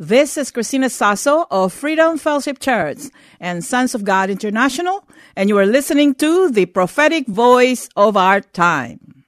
[0.00, 5.04] This is Christina Sasso of Freedom Fellowship Church and Sons of God International,
[5.34, 9.24] and you are listening to the prophetic voice of our time.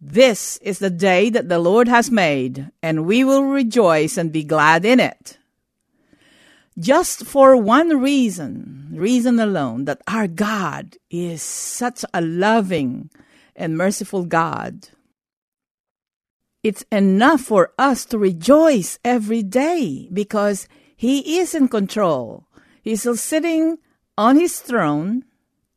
[0.00, 4.44] This is the day that the Lord has made, and we will rejoice and be
[4.44, 5.36] glad in it.
[6.78, 13.10] Just for one reason, reason alone, that our God is such a loving
[13.56, 14.90] and merciful God
[16.64, 22.48] it's enough for us to rejoice every day because He is in control.
[22.82, 23.78] He's still sitting
[24.16, 25.24] on His throne,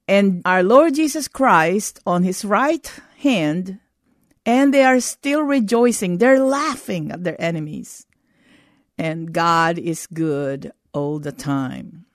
[0.08, 3.80] and our Lord Jesus Christ on His right hand,
[4.46, 6.18] and they are still rejoicing.
[6.18, 8.08] They're laughing at their enemies.
[8.98, 12.06] And God is good all the time.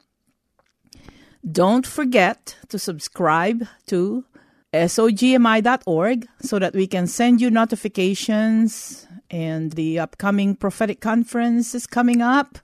[1.45, 4.25] Don't forget to subscribe to
[4.73, 12.23] sogmi.org so that we can send you notifications and the upcoming prophetic conference is coming
[12.23, 12.59] up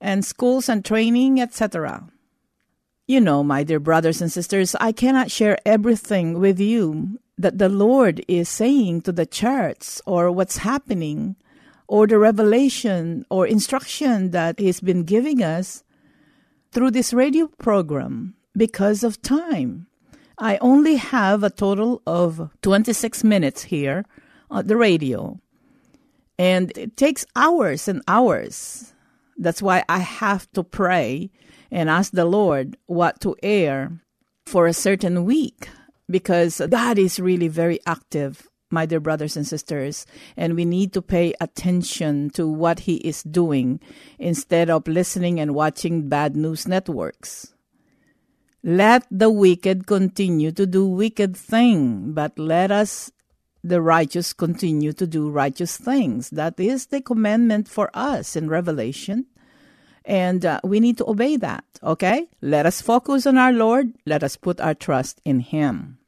[0.00, 2.08] and schools and training etc
[3.06, 7.68] you know my dear brothers and sisters i cannot share everything with you that the
[7.68, 11.36] lord is saying to the church or what's happening
[11.86, 15.82] or the revelation or instruction that he's been giving us
[16.72, 19.87] through this radio program because of time
[20.38, 24.04] I only have a total of 26 minutes here
[24.50, 25.40] on the radio.
[26.38, 28.94] And it takes hours and hours.
[29.36, 31.30] That's why I have to pray
[31.70, 34.00] and ask the Lord what to air
[34.46, 35.68] for a certain week
[36.08, 40.06] because God is really very active, my dear brothers and sisters,
[40.36, 43.80] and we need to pay attention to what He is doing
[44.18, 47.52] instead of listening and watching bad news networks.
[48.62, 53.12] Let the wicked continue to do wicked things, but let us,
[53.62, 56.30] the righteous, continue to do righteous things.
[56.30, 59.26] That is the commandment for us in Revelation.
[60.04, 62.28] And uh, we need to obey that, okay?
[62.40, 63.92] Let us focus on our Lord.
[64.06, 65.98] Let us put our trust in Him.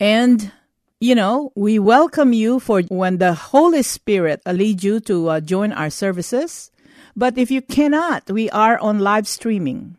[0.00, 0.52] And,
[1.00, 5.72] you know, we welcome you for when the Holy Spirit leads you to uh, join
[5.72, 6.72] our services.
[7.16, 9.96] But if you cannot, we are on live streaming.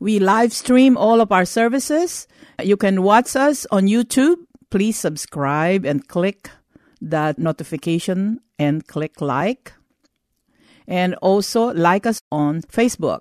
[0.00, 2.28] We live stream all of our services.
[2.62, 4.36] You can watch us on YouTube.
[4.70, 6.50] Please subscribe and click
[7.00, 9.72] that notification and click like.
[10.86, 13.20] And also like us on Facebook.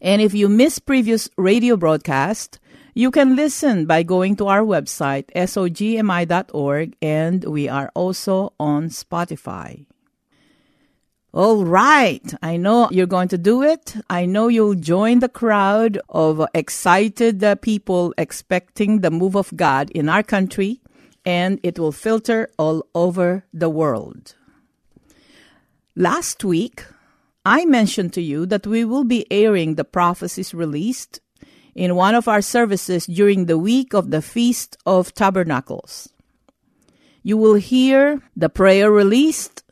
[0.00, 2.58] And if you miss previous radio broadcast,
[2.94, 9.84] you can listen by going to our website, sogmi.org, and we are also on Spotify.
[11.36, 12.32] All right.
[12.40, 13.94] I know you're going to do it.
[14.08, 19.90] I know you'll join the crowd of excited uh, people expecting the move of God
[19.90, 20.80] in our country,
[21.26, 24.34] and it will filter all over the world.
[25.94, 26.86] Last week,
[27.44, 31.20] I mentioned to you that we will be airing the prophecies released
[31.74, 36.08] in one of our services during the week of the Feast of Tabernacles.
[37.22, 39.64] You will hear the prayer released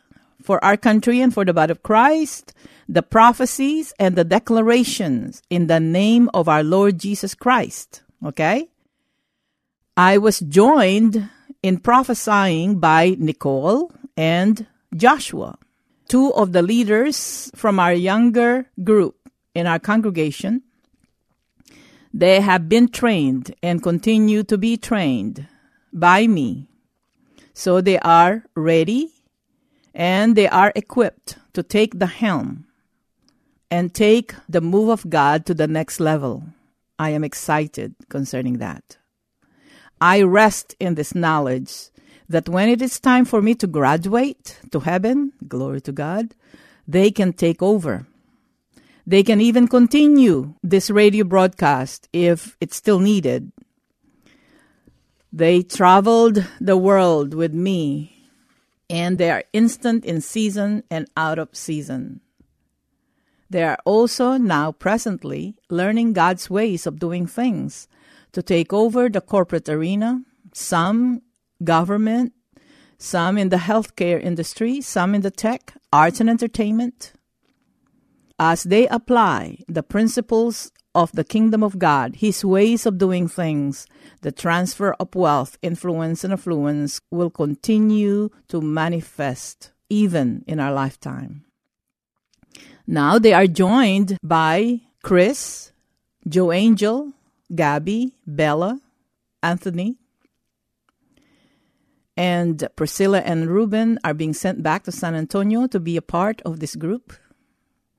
[0.44, 2.52] for our country and for the body of Christ,
[2.86, 8.02] the prophecies and the declarations in the name of our Lord Jesus Christ.
[8.22, 8.68] Okay?
[9.96, 11.30] I was joined
[11.62, 15.56] in prophesying by Nicole and Joshua,
[16.08, 19.16] two of the leaders from our younger group
[19.54, 20.62] in our congregation.
[22.12, 25.48] They have been trained and continue to be trained
[25.90, 26.68] by me.
[27.54, 29.13] So they are ready
[29.94, 32.66] and they are equipped to take the helm
[33.70, 36.44] and take the move of God to the next level.
[36.98, 38.98] I am excited concerning that.
[40.00, 41.90] I rest in this knowledge
[42.28, 46.34] that when it is time for me to graduate to heaven, glory to God,
[46.86, 48.06] they can take over
[49.06, 53.52] They can even continue this radio broadcast if it's still needed.
[55.32, 58.13] They traveled the world with me,
[58.88, 62.20] and they are instant in season and out of season.
[63.50, 67.88] They are also now presently learning God's ways of doing things
[68.32, 70.22] to take over the corporate arena,
[70.52, 71.22] some
[71.62, 72.32] government,
[72.98, 77.12] some in the healthcare industry, some in the tech, arts and entertainment,
[78.38, 83.86] as they apply the principles of the kingdom of God, his ways of doing things,
[84.22, 91.44] the transfer of wealth, influence, and affluence will continue to manifest even in our lifetime.
[92.86, 95.72] Now they are joined by Chris,
[96.28, 97.12] Joe Angel,
[97.54, 98.80] Gabby, Bella,
[99.42, 99.96] Anthony,
[102.16, 106.40] and Priscilla and Ruben are being sent back to San Antonio to be a part
[106.42, 107.12] of this group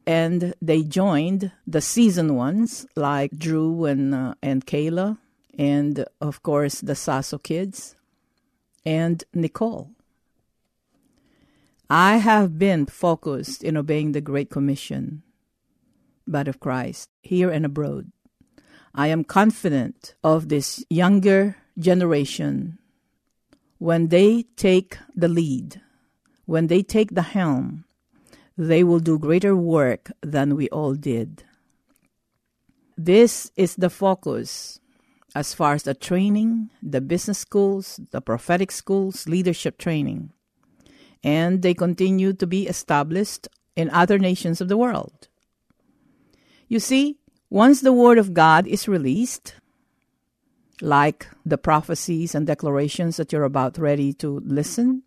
[0.05, 5.17] and they joined the season ones like Drew and uh, and Kayla,
[5.57, 7.95] and of course the Sasso kids,
[8.85, 9.91] and Nicole.
[11.89, 15.21] I have been focused in obeying the Great Commission,
[16.27, 18.11] but of Christ here and abroad.
[18.93, 22.79] I am confident of this younger generation
[23.77, 25.81] when they take the lead,
[26.45, 27.85] when they take the helm
[28.57, 31.43] they will do greater work than we all did.
[32.97, 34.79] This is the focus
[35.35, 40.31] as far as the training, the business schools, the prophetic schools, leadership training.
[41.23, 45.27] And they continue to be established in other nations of the world.
[46.69, 47.17] You see,
[47.49, 49.55] once the Word of God is released,
[50.81, 55.03] like the prophecies and declarations that you're about ready to listen,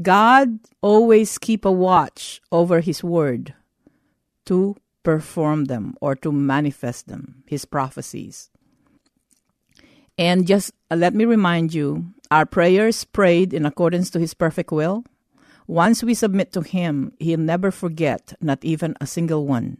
[0.00, 3.54] God always keep a watch over his word
[4.46, 8.50] to perform them or to manifest them, his prophecies.
[10.18, 14.72] And just uh, let me remind you, our prayers prayed in accordance to his perfect
[14.72, 15.04] will.
[15.66, 19.78] Once we submit to him, he'll never forget not even a single one,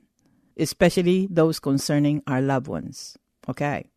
[0.56, 3.18] especially those concerning our loved ones.
[3.48, 3.90] Okay?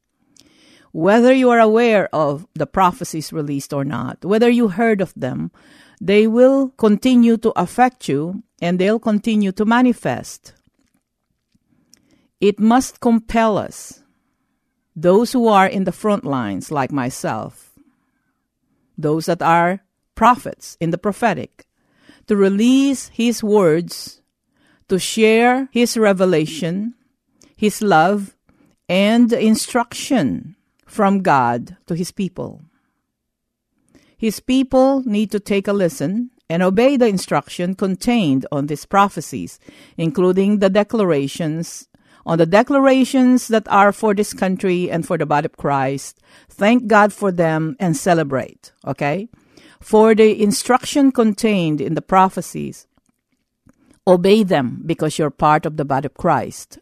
[0.91, 5.51] Whether you are aware of the prophecies released or not, whether you heard of them,
[6.01, 10.53] they will continue to affect you and they'll continue to manifest.
[12.41, 14.01] It must compel us,
[14.95, 17.73] those who are in the front lines, like myself,
[18.97, 19.81] those that are
[20.15, 21.67] prophets in the prophetic,
[22.25, 24.21] to release His words,
[24.89, 26.95] to share His revelation,
[27.55, 28.35] His love,
[28.89, 30.55] and instruction
[30.87, 32.63] from God to His people.
[34.21, 39.57] His people need to take a listen and obey the instruction contained on these prophecies,
[39.97, 41.87] including the declarations
[42.23, 46.19] on the declarations that are for this country and for the body of Christ.
[46.47, 49.27] Thank God for them and celebrate, okay?
[49.79, 52.85] For the instruction contained in the prophecies,
[54.05, 56.77] obey them because you're part of the body of Christ.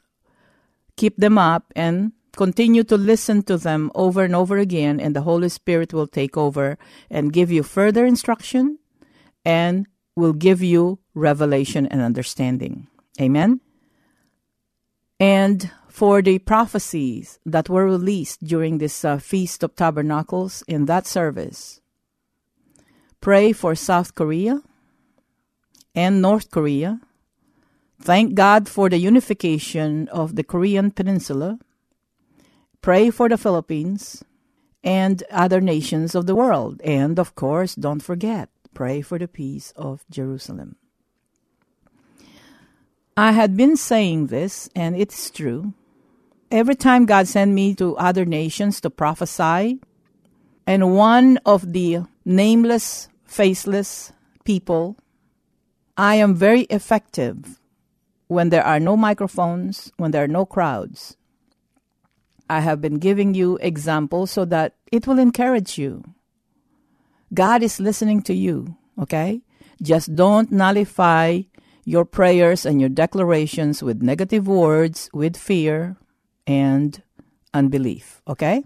[0.97, 5.21] Keep them up and Continue to listen to them over and over again, and the
[5.21, 6.77] Holy Spirit will take over
[7.09, 8.79] and give you further instruction
[9.43, 12.87] and will give you revelation and understanding.
[13.19, 13.61] Amen.
[15.19, 21.05] And for the prophecies that were released during this uh, Feast of Tabernacles in that
[21.05, 21.81] service,
[23.19, 24.61] pray for South Korea
[25.93, 27.01] and North Korea.
[28.01, 31.59] Thank God for the unification of the Korean Peninsula
[32.81, 34.23] Pray for the Philippines
[34.83, 36.81] and other nations of the world.
[36.83, 40.77] And of course, don't forget, pray for the peace of Jerusalem.
[43.17, 45.73] I had been saying this, and it's true.
[46.49, 49.81] Every time God sent me to other nations to prophesy,
[50.65, 54.13] and one of the nameless, faceless
[54.45, 54.95] people,
[55.97, 57.59] I am very effective
[58.27, 61.17] when there are no microphones, when there are no crowds.
[62.49, 66.03] I have been giving you examples so that it will encourage you.
[67.33, 69.41] God is listening to you, okay?
[69.81, 71.41] Just don't nullify
[71.85, 75.95] your prayers and your declarations with negative words, with fear
[76.47, 77.01] and
[77.53, 78.63] unbelief, okay?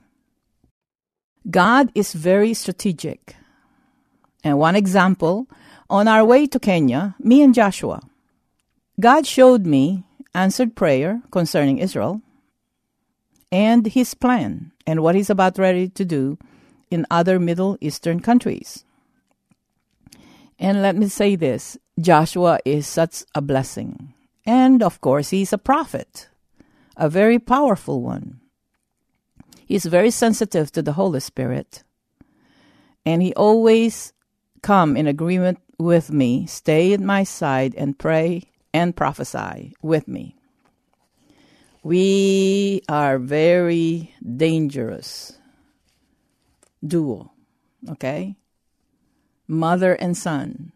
[1.49, 3.35] God is very strategic.
[4.43, 5.47] And one example,
[5.89, 8.01] on our way to Kenya, me and Joshua,
[8.99, 12.21] God showed me answered prayer concerning Israel
[13.53, 16.39] and his plan and what he's about ready to do
[16.89, 18.83] in other Middle Eastern countries.
[20.57, 24.15] And let me say this Joshua is such a blessing.
[24.43, 26.29] And of course, he's a prophet,
[26.97, 28.41] a very powerful one.
[29.67, 31.83] He's very sensitive to the Holy Spirit.
[33.05, 34.13] And he always
[34.63, 40.37] come in agreement with me, stay at my side and pray and prophesy with me.
[41.83, 45.37] We are very dangerous
[46.85, 47.33] duo,
[47.89, 48.37] okay?
[49.49, 50.71] Mother and son.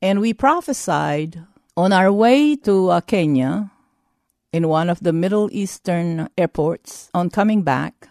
[0.00, 1.44] And we prophesied
[1.76, 3.70] on our way to uh, Kenya
[4.54, 8.08] in one of the Middle Eastern airports on coming back.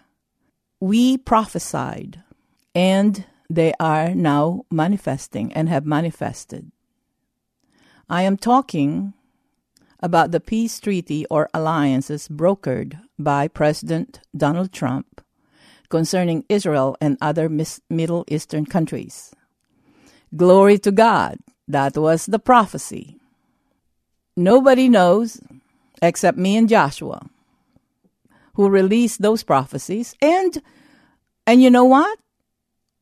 [0.79, 2.21] We prophesied,
[2.75, 6.71] and they are now manifesting and have manifested.
[8.07, 9.13] I am talking
[10.01, 15.21] about the peace treaty or alliances brokered by President Donald Trump
[15.89, 17.49] concerning Israel and other
[17.89, 19.35] Middle Eastern countries.
[20.35, 21.37] Glory to God.
[21.67, 23.17] That was the prophecy.
[24.35, 25.39] Nobody knows
[26.01, 27.29] except me and Joshua
[28.55, 30.61] who released those prophecies and
[31.47, 32.19] and you know what?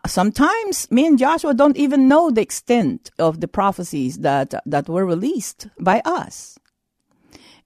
[0.08, 5.06] Sometimes me and Joshua don't even know the extent of the prophecies that that were
[5.06, 6.58] released by us.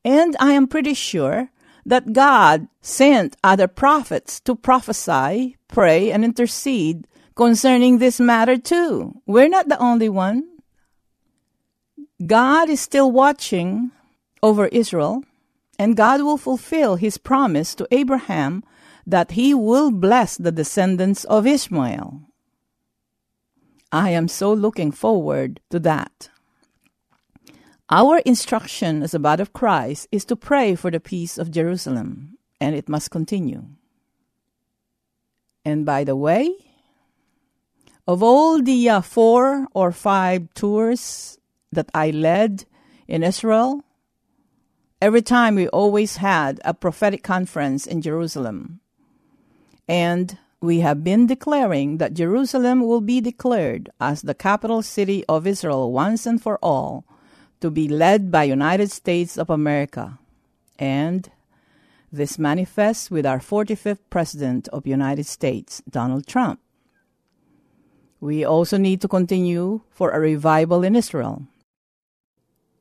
[0.06, 1.50] And I am pretty sure
[1.86, 9.22] that God sent other prophets to prophesy, pray, and intercede concerning this matter too.
[9.26, 10.44] We're not the only one.
[12.26, 13.92] God is still watching
[14.42, 15.24] over Israel,
[15.80, 18.64] and God will fulfill his promise to Abraham
[19.06, 22.22] that he will bless the descendants of Ishmael.
[23.92, 26.30] I am so looking forward to that.
[27.94, 32.40] Our instruction as a body of Christ is to pray for the peace of Jerusalem,
[32.60, 33.66] and it must continue.
[35.64, 36.50] And by the way,
[38.08, 41.38] of all the uh, four or five tours
[41.72, 42.66] that I led
[43.08, 43.84] in Israel,
[45.00, 48.80] every time we always had a prophetic conference in Jerusalem.
[49.88, 55.46] And we have been declaring that Jerusalem will be declared as the capital city of
[55.46, 57.06] Israel once and for all
[57.64, 60.20] to be led by United States of America.
[60.78, 61.32] And
[62.12, 66.60] this manifests with our 45th President of United States, Donald Trump.
[68.20, 71.48] We also need to continue for a revival in Israel.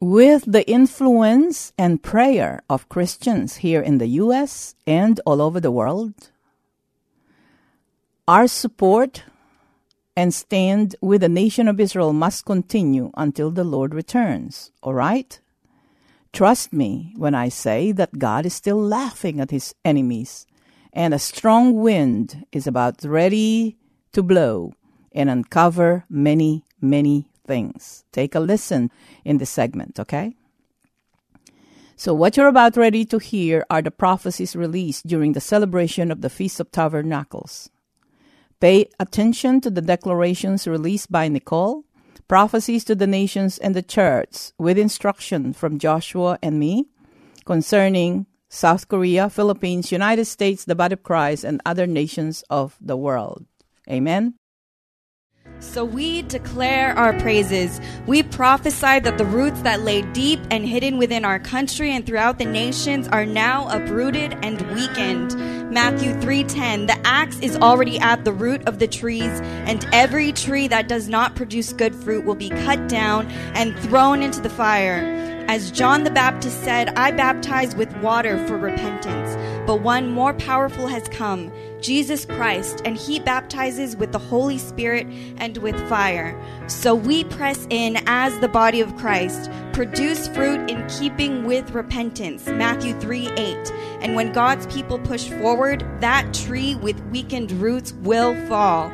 [0.01, 4.75] With the influence and prayer of Christians here in the U.S.
[4.85, 6.15] and all over the world,
[8.27, 9.23] our support
[10.17, 14.71] and stand with the nation of Israel must continue until the Lord returns.
[14.83, 15.41] All right?
[16.33, 20.47] Trust me when I say that God is still laughing at his enemies,
[20.93, 23.77] and a strong wind is about ready
[24.13, 24.73] to blow
[25.13, 28.05] and uncover many, many things.
[28.13, 28.91] Take a listen
[29.25, 30.35] in this segment, okay?
[31.97, 36.21] So, what you're about ready to hear are the prophecies released during the celebration of
[36.21, 37.71] the Feast of Tabernacles.
[38.63, 41.83] Pay attention to the declarations released by Nicole,
[42.29, 46.87] prophecies to the nations and the church, with instruction from Joshua and me
[47.45, 52.97] concerning South Korea, Philippines, United States, the body of Christ, and other nations of the
[52.97, 53.47] world.
[53.91, 54.35] Amen.
[55.63, 57.81] So we declare our praises.
[58.07, 62.39] We prophesy that the roots that lay deep and hidden within our country and throughout
[62.39, 65.35] the nations are now uprooted and weakened.
[65.73, 69.41] Matthew 3:10 The axe is already at the root of the trees
[69.71, 74.21] and every tree that does not produce good fruit will be cut down and thrown
[74.21, 75.01] into the fire.
[75.49, 80.89] As John the Baptist said, I baptize with water for repentance, but one more powerful
[80.89, 81.53] has come
[81.83, 86.41] Jesus Christ, and he baptizes with the Holy Spirit and with fire.
[86.69, 92.47] So we press in as the body of Christ, produce fruit in keeping with repentance.
[92.47, 93.73] Matthew 3 8.
[94.01, 98.93] And when God's people push forward, that tree with weakened roots will fall.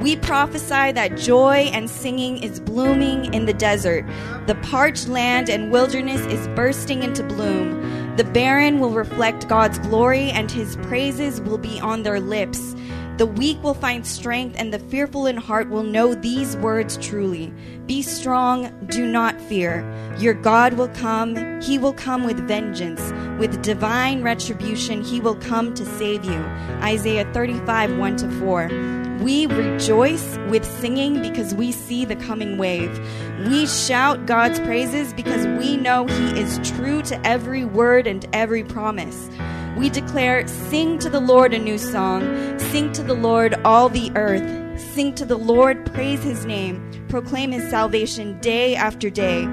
[0.00, 4.04] We prophesy that joy and singing is blooming in the desert.
[4.46, 7.85] The parched land and wilderness is bursting into bloom.
[8.16, 12.74] The barren will reflect God's glory, and his praises will be on their lips.
[13.18, 17.52] The weak will find strength, and the fearful in heart will know these words truly
[17.84, 19.84] Be strong, do not fear.
[20.18, 23.12] Your God will come, he will come with vengeance.
[23.38, 26.42] With divine retribution, he will come to save you.
[26.82, 29.05] Isaiah 35 1 to 4.
[29.20, 32.98] We rejoice with singing because we see the coming wave.
[33.46, 38.62] We shout God's praises because we know He is true to every word and every
[38.62, 39.30] promise.
[39.76, 42.58] We declare, Sing to the Lord a new song.
[42.58, 44.80] Sing to the Lord all the earth.
[44.80, 47.06] Sing to the Lord, praise His name.
[47.08, 49.46] Proclaim His salvation day after day.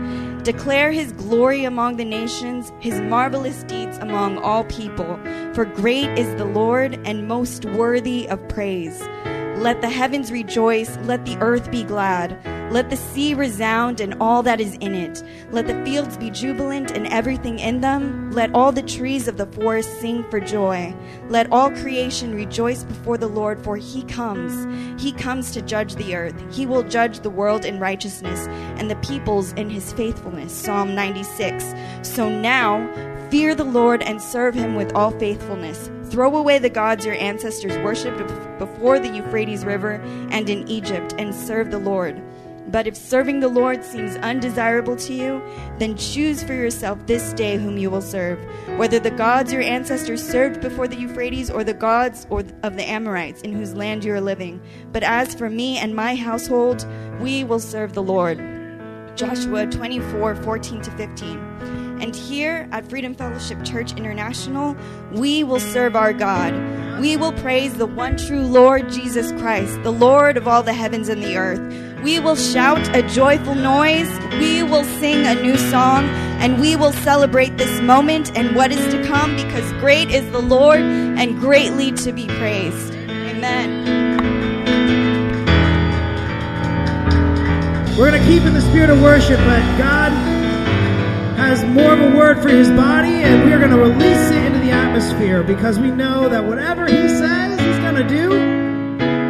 [0.43, 5.17] Declare his glory among the nations, his marvelous deeds among all people.
[5.53, 9.01] For great is the Lord and most worthy of praise.
[9.57, 12.37] Let the heavens rejoice, let the earth be glad.
[12.73, 15.21] Let the sea resound and all that is in it.
[15.51, 18.31] Let the fields be jubilant and everything in them.
[18.31, 20.95] Let all the trees of the forest sing for joy.
[21.29, 24.65] Let all creation rejoice before the Lord, for he comes.
[24.99, 26.33] He comes to judge the earth.
[26.51, 28.47] He will judge the world in righteousness
[28.79, 30.51] and the peoples in his faithfulness.
[30.51, 31.75] Psalm 96.
[32.01, 32.89] So now,
[33.29, 35.91] fear the Lord and serve him with all faithfulness.
[36.13, 38.19] Throw away the gods your ancestors worshipped
[38.59, 39.93] before the Euphrates River
[40.29, 42.21] and in Egypt, and serve the Lord.
[42.67, 45.41] But if serving the Lord seems undesirable to you,
[45.79, 48.37] then choose for yourself this day whom you will serve,
[48.77, 52.87] whether the gods your ancestors served before the Euphrates or the gods or of the
[52.87, 54.61] Amorites in whose land you are living.
[54.91, 56.85] But as for me and my household,
[57.21, 58.37] we will serve the Lord.
[59.15, 61.82] Joshua 24 14 to 15.
[62.03, 64.75] And here at Freedom Fellowship Church International,
[65.13, 66.53] we will serve our God.
[66.99, 71.07] We will praise the one true Lord Jesus Christ, the Lord of all the heavens
[71.07, 71.61] and the earth.
[72.03, 74.09] We will shout a joyful noise.
[74.33, 76.03] We will sing a new song.
[76.43, 80.41] And we will celebrate this moment and what is to come because great is the
[80.41, 82.93] Lord and greatly to be praised.
[83.07, 83.85] Amen.
[87.97, 90.32] We're going to keep in the spirit of worship, but God
[91.35, 94.45] has more of a word for his body, and we are going to release it
[94.45, 98.31] into the atmosphere because we know that whatever he says he's going to do,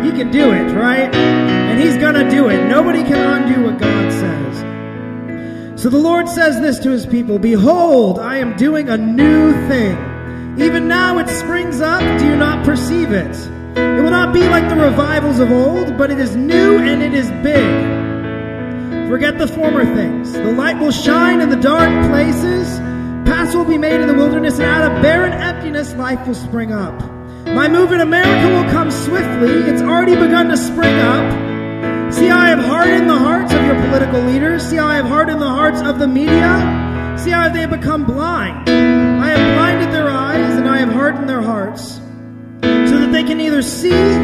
[0.03, 1.13] he can do it, right?
[1.15, 2.67] And he's going to do it.
[2.67, 5.81] Nobody can undo what God says.
[5.81, 9.97] So the Lord says this to his people Behold, I am doing a new thing.
[10.59, 12.01] Even now it springs up.
[12.19, 13.35] Do you not perceive it?
[13.75, 17.13] It will not be like the revivals of old, but it is new and it
[17.13, 17.92] is big.
[19.07, 20.31] Forget the former things.
[20.33, 22.79] The light will shine in the dark places.
[23.25, 26.73] Paths will be made in the wilderness, and out of barren emptiness, life will spring
[26.73, 26.99] up.
[27.47, 29.51] My move in America will come swiftly.
[29.69, 32.13] It's already begun to spring up.
[32.13, 34.63] See how I have hardened the hearts of your political leaders.
[34.63, 37.17] See how I have hardened the hearts of the media.
[37.17, 38.69] See how they have become blind.
[38.69, 41.99] I have blinded their eyes, and I have hardened their hearts,
[42.61, 44.17] so that they can neither see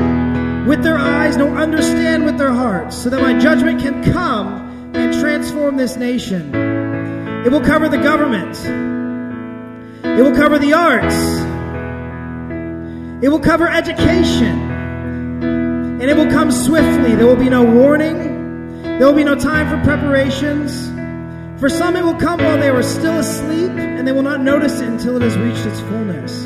[0.68, 4.69] with their eyes nor understand with their hearts, so that my judgment can come
[5.00, 6.54] and transform this nation.
[7.46, 8.58] It will cover the government.
[10.04, 11.16] It will cover the arts.
[13.24, 14.70] It will cover education.
[15.42, 17.16] And it will come swiftly.
[17.16, 18.82] There will be no warning.
[18.82, 20.88] There will be no time for preparations.
[21.60, 24.80] For some, it will come while they are still asleep, and they will not notice
[24.82, 26.46] it until it has reached its fullness.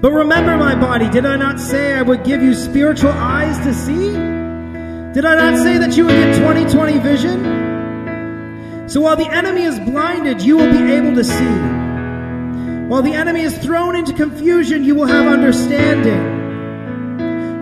[0.00, 3.74] But remember, my body, did I not say I would give you spiritual eyes to
[3.74, 4.39] see?
[5.12, 8.88] Did I not say that you would get 2020 vision?
[8.88, 11.56] So while the enemy is blinded, you will be able to see.
[12.86, 16.38] While the enemy is thrown into confusion, you will have understanding.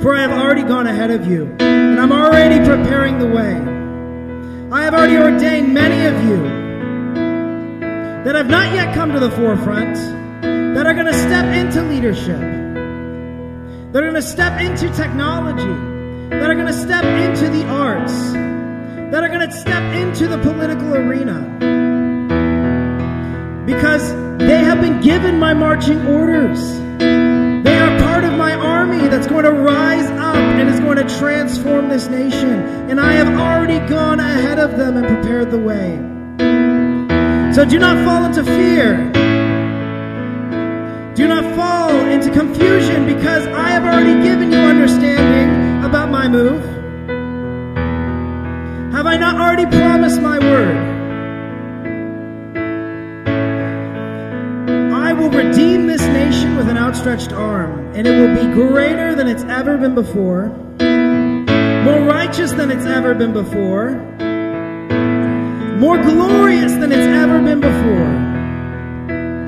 [0.02, 3.54] For I have already gone ahead of you, and I'm already preparing the way.
[4.70, 6.36] I have already ordained many of you
[8.24, 9.96] that have not yet come to the forefront,
[10.42, 12.40] that are going to step into leadership,
[13.92, 15.87] that are going to step into technology
[16.30, 20.38] that are going to step into the arts, that are going to step into the
[20.38, 21.56] political arena.
[23.66, 26.60] Because they have been given my marching orders.
[26.98, 31.18] They are part of my army that's going to rise up and is going to
[31.18, 32.50] transform this nation.
[32.90, 35.96] And I have already gone ahead of them and prepared the way.
[37.54, 39.12] So do not fall into fear.
[41.14, 45.57] Do not fall into confusion because I have already given you understanding
[45.88, 46.62] about my move?
[48.92, 50.76] Have I not already promised my word?
[54.92, 59.28] I will redeem this nation with an outstretched arm, and it will be greater than
[59.28, 60.48] it's ever been before,
[60.78, 63.92] more righteous than it's ever been before,
[65.78, 68.10] more glorious than it's ever been before.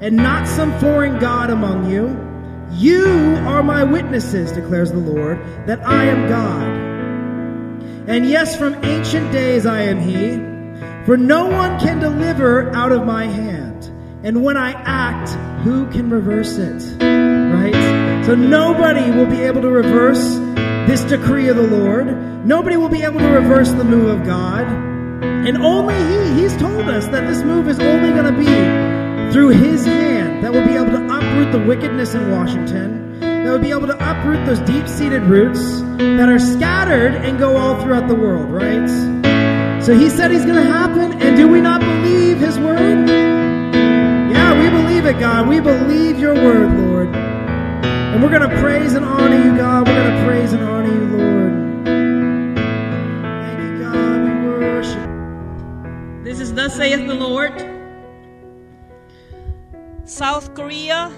[0.00, 2.18] and not some foreign God among you.
[2.72, 6.66] You are my witnesses, declares the Lord, that I am God.
[8.08, 10.38] And yes, from ancient days I am He,
[11.04, 13.73] for no one can deliver out of my hand.
[14.24, 15.28] And when I act,
[15.64, 16.82] who can reverse it?
[17.02, 18.24] Right?
[18.24, 20.36] So nobody will be able to reverse
[20.88, 22.06] this decree of the Lord.
[22.46, 24.66] Nobody will be able to reverse the move of God.
[24.66, 29.50] And only He, He's told us that this move is only going to be through
[29.50, 33.72] His hand that will be able to uproot the wickedness in Washington, that will be
[33.72, 38.14] able to uproot those deep seated roots that are scattered and go all throughout the
[38.14, 38.88] world, right?
[39.82, 43.23] So He said He's going to happen, and do we not believe His word?
[45.04, 45.48] Believe it, God.
[45.48, 47.08] We believe your word, Lord.
[47.14, 49.86] And we're going to praise and honor you, God.
[49.86, 51.84] We're going to praise and honor you, Lord.
[53.44, 54.22] Thank you, God.
[54.24, 56.24] We worship.
[56.24, 57.52] This is thus saith the Lord.
[60.06, 61.12] South Korea,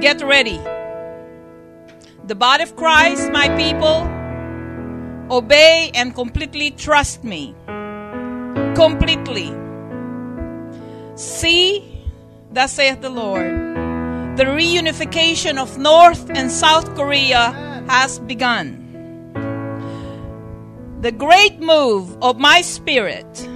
[0.00, 0.58] get ready.
[2.24, 4.08] The body of Christ, my people,
[5.30, 7.54] obey and completely trust me.
[8.74, 9.52] Completely.
[11.14, 11.91] See,
[12.52, 13.50] thus saith the Lord,
[14.36, 17.52] the reunification of North and South Korea
[17.88, 18.78] has begun.
[21.00, 23.48] The great move of my spirit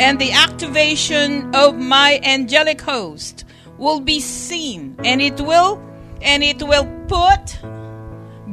[0.00, 3.44] and the activation of my angelic host
[3.78, 5.80] will be seen and it will
[6.22, 7.58] and it will put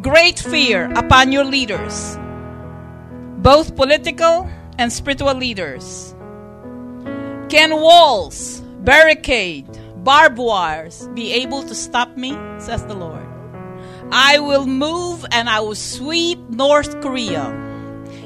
[0.02, 2.18] great fear upon your leaders
[3.40, 6.14] both political and spiritual leaders
[7.50, 9.68] can walls barricade
[10.04, 13.28] barbed wires be able to stop me says the lord
[14.12, 17.44] i will move and i will sweep north korea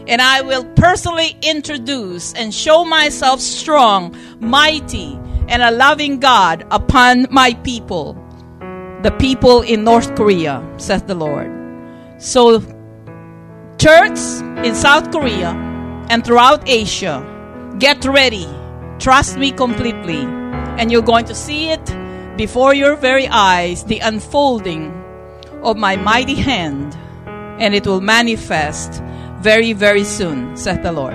[0.08, 5.14] and I will personally introduce and show myself strong, mighty,
[5.48, 8.14] and a loving God upon my people,
[9.04, 11.52] the people in North Korea, says the Lord.
[12.18, 12.60] So,
[13.78, 14.20] church
[14.66, 15.50] in South Korea
[16.10, 17.26] and throughout Asia,
[17.80, 18.48] get ready.
[19.00, 20.41] Trust me completely.
[20.78, 21.86] And you're going to see it
[22.38, 24.92] before your very eyes the unfolding
[25.62, 26.98] of my mighty hand,
[27.60, 29.02] and it will manifest
[29.42, 31.14] very, very soon, saith the Lord.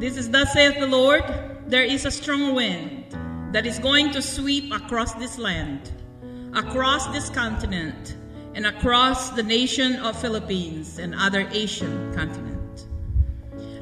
[0.00, 1.22] This is thus saith the Lord
[1.66, 3.16] there is a strong wind
[3.52, 5.92] that is going to sweep across this land,
[6.52, 8.16] across this continent,
[8.54, 12.53] and across the nation of Philippines and other Asian continent.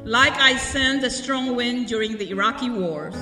[0.05, 3.15] Like I sent a strong wind during the Iraqi wars,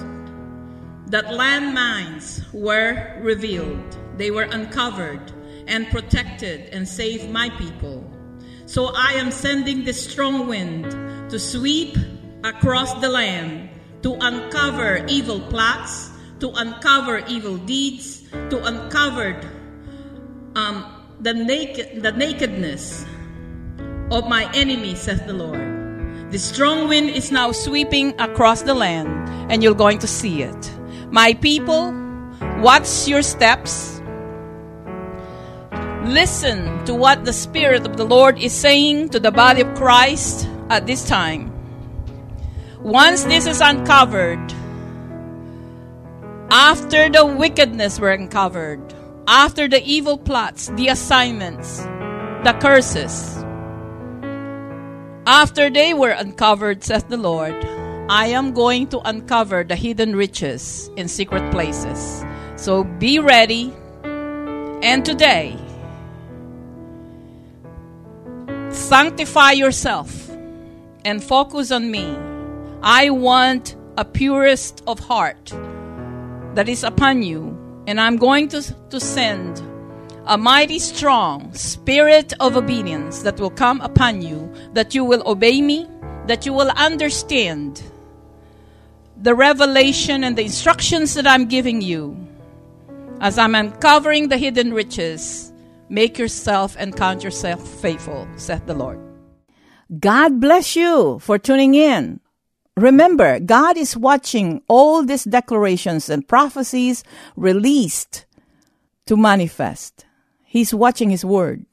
[1.11, 5.31] that landmines were revealed, they were uncovered
[5.67, 8.09] and protected and saved my people.
[8.65, 10.85] So I am sending this strong wind
[11.29, 11.97] to sweep
[12.43, 13.69] across the land,
[14.01, 19.39] to uncover evil plots, to uncover evil deeds, to uncover
[20.55, 20.85] um,
[21.19, 23.05] the, naked, the nakedness
[24.09, 25.70] of my enemy, says the Lord.
[26.31, 29.11] The strong wind is now sweeping across the land,
[29.51, 30.71] and you're going to see it.
[31.11, 31.91] My people,
[32.59, 34.01] watch your steps.
[36.05, 40.47] Listen to what the Spirit of the Lord is saying to the body of Christ
[40.69, 41.51] at this time.
[42.79, 44.39] Once this is uncovered,
[46.49, 48.79] after the wickedness were uncovered,
[49.27, 51.79] after the evil plots, the assignments,
[52.45, 53.40] the curses,
[55.31, 57.55] after they were uncovered, saith the Lord,
[58.09, 62.25] I am going to uncover the hidden riches in secret places.
[62.57, 63.73] So be ready.
[64.83, 65.55] And today,
[68.71, 70.29] sanctify yourself
[71.05, 72.13] and focus on me.
[72.83, 75.53] I want a purest of heart
[76.55, 79.61] that is upon you, and I'm going to, to send
[80.25, 85.61] a mighty strong spirit of obedience that will come upon you, that you will obey
[85.61, 85.87] me,
[86.27, 87.81] that you will understand
[89.17, 92.15] the revelation and the instructions that I'm giving you
[93.19, 95.51] as I'm uncovering the hidden riches.
[95.89, 98.99] Make yourself and count yourself faithful, saith the Lord.
[99.99, 102.21] God bless you for tuning in.
[102.77, 107.03] Remember, God is watching all these declarations and prophecies
[107.35, 108.25] released
[109.07, 110.05] to manifest.
[110.51, 111.65] He's watching His Word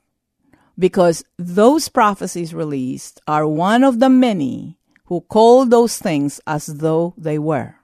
[0.78, 7.12] because those prophecies released are one of the many who call those things as though
[7.18, 7.74] they were.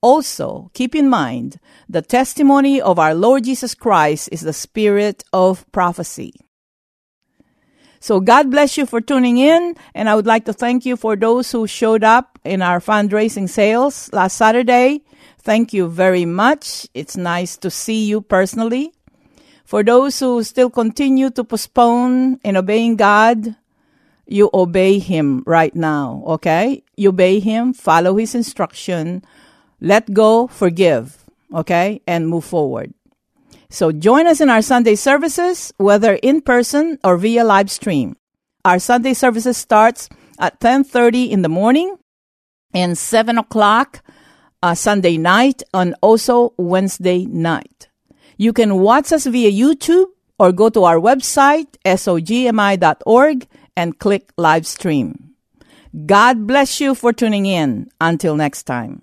[0.00, 5.66] Also, keep in mind the testimony of our Lord Jesus Christ is the spirit of
[5.72, 6.34] prophecy.
[7.98, 9.74] So God bless you for tuning in.
[9.92, 13.48] And I would like to thank you for those who showed up in our fundraising
[13.48, 15.02] sales last Saturday.
[15.42, 16.86] Thank you very much.
[16.94, 18.92] It's nice to see you personally.
[19.70, 23.54] For those who still continue to postpone in obeying God,
[24.26, 26.82] you obey Him right now, okay?
[26.96, 29.22] You obey Him, follow His instruction,
[29.80, 32.02] let go, forgive, okay?
[32.04, 32.92] And move forward.
[33.70, 38.16] So join us in our Sunday services, whether in person or via live stream.
[38.64, 40.08] Our Sunday services starts
[40.40, 41.94] at 10:30 in the morning
[42.74, 44.02] and 7 o'clock
[44.64, 47.89] uh, Sunday night and also Wednesday night.
[48.40, 50.06] You can watch us via YouTube
[50.38, 55.34] or go to our website, sogmi.org, and click live stream.
[56.06, 57.90] God bless you for tuning in.
[58.00, 59.02] Until next time.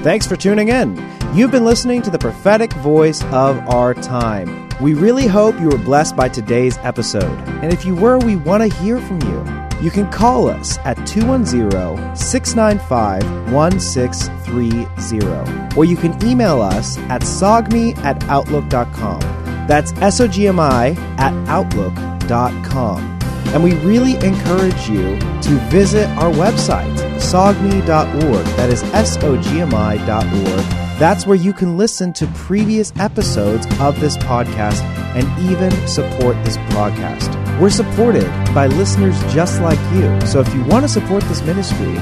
[0.00, 0.96] Thanks for tuning in.
[1.34, 4.69] You've been listening to the prophetic voice of our time.
[4.80, 7.38] We really hope you were blessed by today's episode.
[7.62, 9.44] And if you were, we want to hear from you.
[9.82, 17.96] You can call us at 210 695 1630, or you can email us at sogmi
[17.98, 19.20] at outlook.com.
[19.66, 23.18] That's S O G M I at outlook.com.
[23.48, 28.46] And we really encourage you to visit our website, sogmi.org.
[28.56, 30.89] That is S O G M I.org.
[31.00, 34.82] That's where you can listen to previous episodes of this podcast
[35.16, 37.30] and even support this broadcast.
[37.58, 40.20] We're supported by listeners just like you.
[40.26, 41.94] So if you want to support this ministry,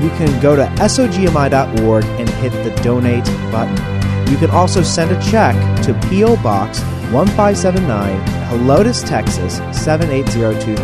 [0.00, 3.76] you can go to sogmi.org and hit the donate button.
[4.32, 6.36] You can also send a check to P.O.
[6.42, 6.80] Box
[7.12, 10.80] 1579, Helotes, Texas 78023.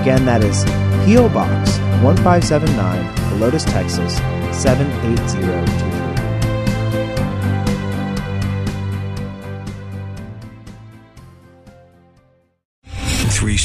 [0.00, 0.64] Again, that is
[1.04, 1.28] P.O.
[1.28, 3.04] Box 1579,
[3.38, 4.16] Helotes, Texas
[4.58, 5.95] 78023.